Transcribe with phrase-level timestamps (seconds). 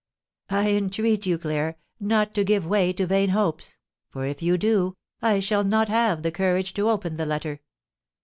[0.49, 3.77] "I entreat you, Claire, not to give way to vain hopes;
[4.09, 7.59] for, if you do, I shall not have the courage to open the letter."